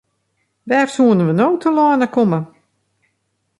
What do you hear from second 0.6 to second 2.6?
Wêr soenen we no telâne komme?